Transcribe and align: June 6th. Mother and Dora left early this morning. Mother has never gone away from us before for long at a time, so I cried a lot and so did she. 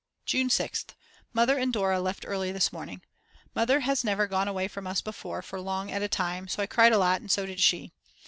June 0.25 0.49
6th. 0.49 0.95
Mother 1.31 1.59
and 1.59 1.71
Dora 1.71 1.99
left 1.99 2.25
early 2.27 2.51
this 2.51 2.73
morning. 2.73 3.03
Mother 3.53 3.81
has 3.81 4.03
never 4.03 4.25
gone 4.25 4.47
away 4.47 4.67
from 4.67 4.87
us 4.87 4.99
before 4.99 5.43
for 5.43 5.61
long 5.61 5.91
at 5.91 6.01
a 6.01 6.07
time, 6.07 6.47
so 6.47 6.63
I 6.63 6.65
cried 6.65 6.91
a 6.91 6.97
lot 6.97 7.21
and 7.21 7.29
so 7.29 7.45
did 7.45 7.59
she. 7.59 7.91